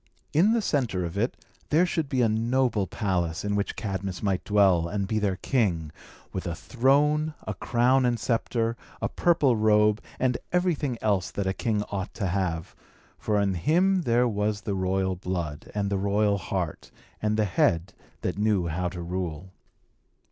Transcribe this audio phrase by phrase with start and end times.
[0.33, 1.37] In the centre of it
[1.69, 5.91] there should be a noble palace, in which Cadmus might dwell, and be their king,
[6.33, 11.53] with a throne, a crown and sceptre, a purple robe, and everything else that a
[11.53, 12.75] king ought to have;
[13.19, 16.89] for in him there was the royal blood, and the royal heart,
[17.21, 19.51] and the head that knew how to rule.